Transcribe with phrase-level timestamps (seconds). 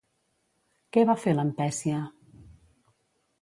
[0.97, 2.01] Què va fer Lampècia?